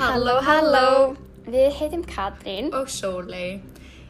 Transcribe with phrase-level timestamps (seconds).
[0.00, 1.14] Halló, halló!
[1.44, 2.70] Við heitum Katrín.
[2.72, 3.58] Og Sóley.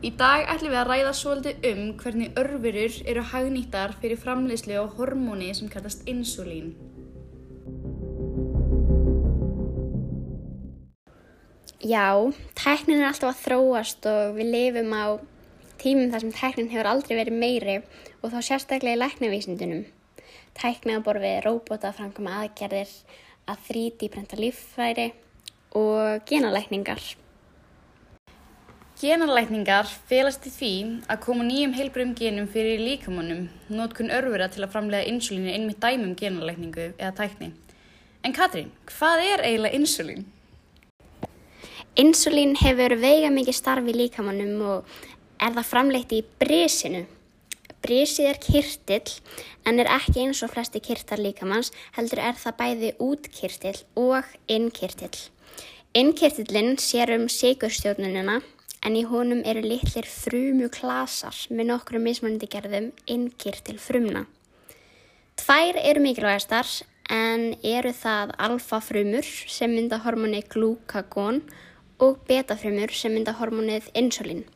[0.00, 4.88] Í dag ætlum við að ræða svolítið um hvernig örfurur eru hagnýttar fyrir framleiðslu á
[4.96, 6.70] hormóni sem kallast insulín.
[11.84, 15.20] Já, tæknin er alltaf að þróast og við lifum á
[15.82, 17.74] tímum þar sem tæknin hefur aldrei verið meiri
[18.22, 19.84] og þá sérstaklega í læknavísindunum.
[20.56, 22.96] Tæknin að borða við róbóta framkoma aðgerðir
[23.52, 25.10] að þríti brenda líffræri
[25.74, 27.02] og genalækningar.
[29.00, 30.72] Genalækningar felast í því
[31.10, 36.14] að koma nýjum heilbröðum genum fyrir líkamannum, nótkun örfura til að framlega insulínu einmitt dæmum
[36.16, 37.50] genalækningu eða tækni.
[38.24, 40.22] En Katrín, hvað er eiginlega insulín?
[42.00, 44.94] Insulín hefur veiga mikið starf í líkamannum og
[45.42, 47.04] er það framleitt í brísinu.
[47.84, 49.10] Brísið er kirtill
[49.68, 55.18] en er ekki eins og flesti kirtar líkamanns, heldur er það bæði útkirtill og innkirtill.
[55.92, 58.38] Innkirtillinn sér um sigurstjórnunina
[58.88, 64.24] en í honum eru litlir frumu klasar með nokkru mismunandi gerðum innkirtill frumna.
[65.44, 66.72] Tvær eru mikilvægastar
[67.12, 71.42] en eru það alfa frumur sem mynda hormoni glúkagón
[72.00, 74.46] og betafrumur sem mynda hormonið insulín.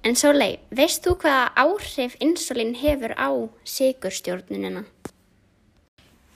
[0.00, 3.28] En Sólei, veist þú hvaða áhrif insulín hefur á
[3.68, 4.86] sigurstjórnunina?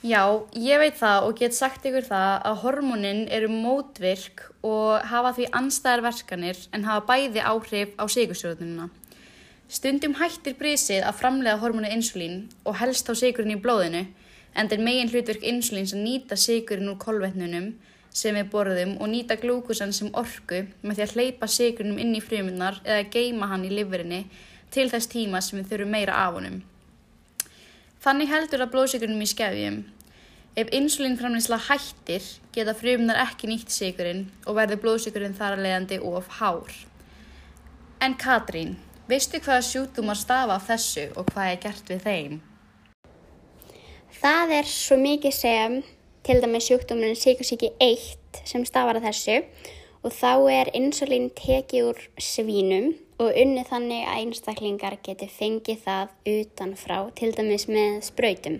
[0.04, 0.20] Já,
[0.52, 5.46] ég veit það og get sagt ykkur það að hormónin eru mótvirk og hafa því
[5.56, 8.90] anstæðar verkanir en hafa bæði áhrif á sigurstjórnunina.
[9.72, 14.04] Stundum hættir brísið að framlega hormónu insulín og helst á sigurinn í blóðinu
[14.52, 17.72] en þeir megin hlutverk insulíns að nýta sigurinn úr kolvetnunum
[18.14, 22.22] sem við borðum og nýta glúkusan sem orku með því að hleypa sigurinnum inn í
[22.22, 24.22] frumunnar eða geima hann í lifurinni
[24.74, 26.62] til þess tíma sem við þurfum meira af honum.
[28.04, 29.76] Þannig heldur að blóðsigurinnum í skefjum.
[30.54, 36.28] Ef insulínframleysla hættir geta frumunnar ekki nýtt sigurinn og verður blóðsigurinn þar að leiðandi of
[36.38, 36.70] hár.
[38.04, 38.76] En Katrín,
[39.10, 42.36] veistu hvaða sjútumar stafa af þessu og hvað er gert við þeim?
[44.20, 45.80] Það er svo mikið sem
[46.24, 49.34] til dæmis sjúkdómurinn sikursíki 1 sem stafar að þessu
[50.04, 56.14] og þá er insulín tekið úr svínum og unni þannig að einstaklingar geti fengið það
[56.32, 58.56] utanfrá, til dæmis með spröytum.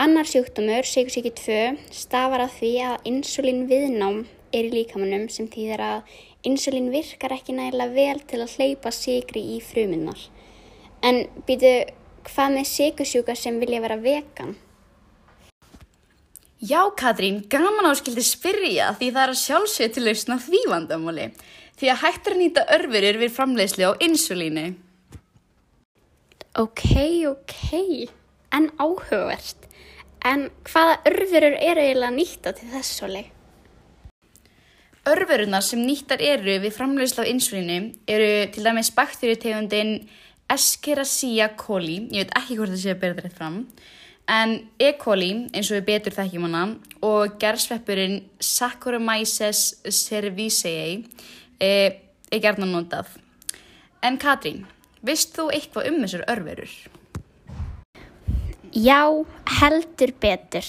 [0.00, 1.58] Annar sjúkdómur, sikursíki 2,
[1.92, 4.22] stafar að því að insulín viðnám
[4.56, 6.16] er í líkamannum sem þýðir að
[6.48, 10.24] insulín virkar ekki nægilega vel til að hleypa sigri í fruminnar.
[11.04, 11.76] En býtu,
[12.32, 14.56] hvað með sikursjúka sem vilja vera vegan?
[16.60, 21.30] Já, Katrín, gaman áskildi spyrja því það er að sjálfsögja til lausna því vandamáli
[21.80, 24.64] því að hægt er að nýta örfurur við framleiðslu á insulínu.
[26.60, 26.84] Ok,
[27.30, 27.54] ok,
[28.52, 29.64] en áhugavert.
[30.20, 33.30] En hvaða örfurur eru eiginlega nýtta til þessu leið?
[35.08, 39.94] Örfurunar sem nýttar eru við framleiðslu á insulínu eru til dæmis bakterjutegundin
[40.50, 43.58] Escherichia coli, ég veit ekki hvort það sé að berða þetta fram,
[44.30, 44.92] En E.
[44.94, 46.62] coli, eins og við betur þekkjum hana,
[47.02, 51.00] og gerðsveppurinn Saccharomyces cerevisiae
[51.58, 51.70] e,
[52.30, 53.16] er gerðna notað.
[54.06, 54.62] En Katrín,
[55.02, 56.76] vist þú eitthvað um þessar örverur?
[58.70, 59.02] Já,
[59.58, 60.68] heldur betur.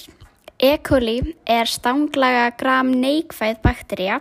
[0.58, 0.74] E.
[0.82, 4.18] coli er stanglaga gram neikvæð bakterja.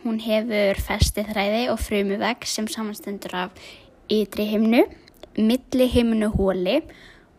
[0.00, 3.68] Hún hefur festithræði og frumuvegg sem samanstendur af
[4.08, 4.86] ytri himnu,
[5.36, 6.92] milli himnu hóli og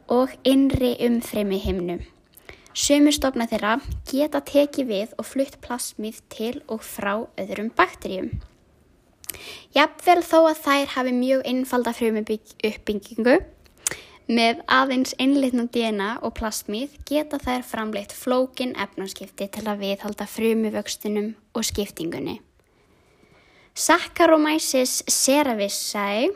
[0.10, 2.00] og innri umfremi himnu.
[2.74, 3.78] Sumur stofna þeirra
[4.10, 8.32] geta tekið við og flutt plasmið til og frá öðrum bakterjum.
[9.76, 13.38] Jafnvel þó að þær hafi mjög einfalda frumuppbyggingu
[14.30, 21.34] með aðeins einlitna DNA og plasmið geta þær framleitt flókin efnarskipti til að viðhalda frumuvöxtunum
[21.58, 22.38] og skiptingunni.
[23.74, 26.30] Saccharomyces cerevisiae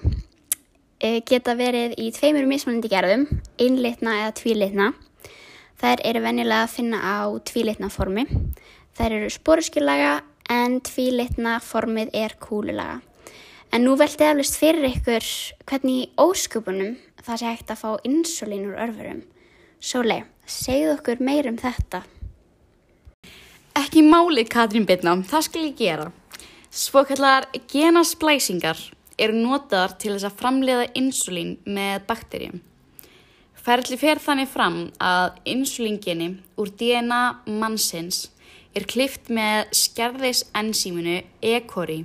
[1.04, 3.26] geta verið í tveimur mismunandi gerðum,
[3.60, 4.92] einlitna eða tvílitna.
[5.82, 8.24] Þær eru venjulega að finna á tvílitna formi.
[8.96, 10.14] Þær eru spóruskilaga
[10.52, 13.02] en tvílitna formið er kúlulaga.
[13.74, 15.28] En nú veldi eflust fyrir ykkur
[15.68, 19.22] hvernig í óskupunum það sé hægt að fá insulín úr örfurum.
[19.84, 22.04] Sólei, segðu okkur meir um þetta.
[23.80, 26.12] Ekki máli Katrín Bitnam, það skal ég gera.
[26.74, 28.80] Svo kallar genasplæsingar
[29.22, 32.62] eru notaðar til þess að framleiða insulín með bakterjum.
[33.64, 38.26] Ferli fer þannig fram að insulíngeni úr DNA mannsins
[38.76, 41.54] er klift með skerðis enzíminu E.
[41.70, 42.02] coli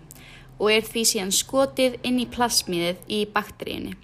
[0.59, 3.97] og er því síðan skotið inn í plasmiðið í bakteríunni.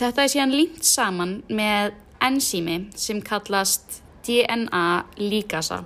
[0.00, 4.86] Þetta er síðan línt saman með enzími sem kallast DNA
[5.20, 5.84] líkasa.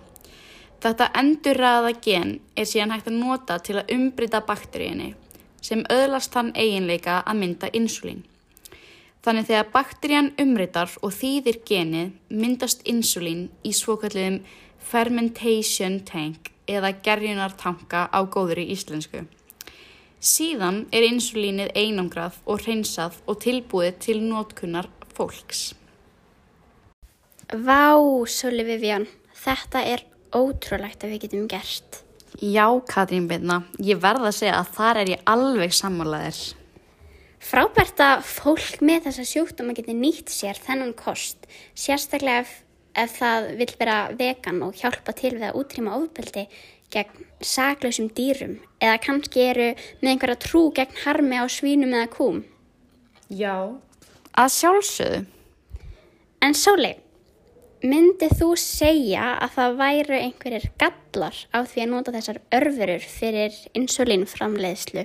[0.83, 5.15] Þetta endurraða gen er síðan hægt að nota til að umbrita bakteríunni
[5.65, 8.25] sem öðlast þann eiginleika að mynda insulín.
[9.25, 14.43] Þannig þegar bakterían umritar og þýðir genið myndast insulín í svokalliðum
[14.85, 19.25] fermentation tank eða gerjunartanka á góður í íslensku.
[20.25, 25.73] Síðan er insulínið einangrað og hreinsað og tilbúið til notkunnar fólks.
[27.53, 27.97] Vá,
[28.29, 29.05] Sóli Vivian,
[29.37, 32.04] þetta er ótrúlegt að við getum gert.
[32.43, 36.39] Já, Katrín Birna, ég verða að segja að þar er ég alveg sammálaðir.
[37.45, 41.45] Frábært að fólk með þessa sjúkdóma geti nýtt sér þennan kost,
[41.79, 42.55] sérstaklega ef,
[42.97, 46.47] ef það vil vera vegan og hjálpa til við að útrýma ofbeldi
[46.95, 49.69] gegn saklausum dýrum eða kannski eru
[50.01, 52.43] með einhverja trú gegn harmi á svínum eða kúm.
[53.31, 53.79] Já.
[54.35, 55.23] Að sjálfsögðu.
[56.43, 56.97] En Sóli,
[57.85, 63.59] myndið þú segja að það væru einhverjir gallar á því að nota þessar örfurur fyrir
[63.77, 65.05] insulínframleiðslu?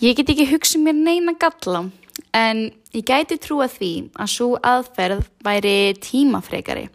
[0.00, 1.86] Ég get ekki hugsað mér neina galla,
[2.32, 2.66] en
[2.96, 6.88] ég gæti trúa því að svo aðferð væri tímafrekari.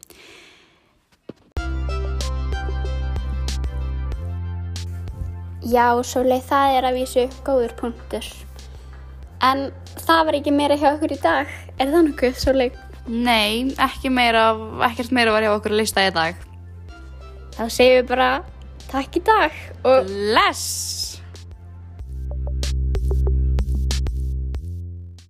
[5.61, 8.25] Já, Sóli, það er að vísu góður punktur.
[9.45, 9.67] En
[10.01, 11.59] það var ekki meira hjá okkur í dag.
[11.77, 12.73] Er það nokkuð, Sóli?
[13.09, 14.51] Nei, ekki meira,
[14.86, 16.38] ekkert meira var hjá okkur að lista í dag.
[17.57, 18.31] Þá segjum við bara
[18.92, 21.00] takk í dag og Bless!